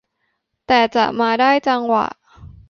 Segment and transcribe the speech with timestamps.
[0.67, 2.05] แต่จะมาได้จังหวะ